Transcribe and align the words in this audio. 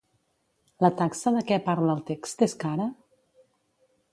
La 0.83 0.89
taxa 1.01 1.33
de 1.35 1.43
què 1.51 1.59
parla 1.67 1.97
el 1.99 2.01
text 2.09 2.43
és 2.49 2.57
cara? 2.65 2.89